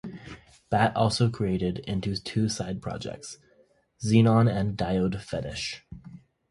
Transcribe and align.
Bat 0.71 0.95
also 0.95 1.29
created 1.29 1.77
into 1.81 2.17
two 2.19 2.49
side 2.49 2.81
projects, 2.81 3.37
Xenon 4.03 4.49
and 4.51 4.75
Diode 4.75 5.21
Fetish. 5.21 5.83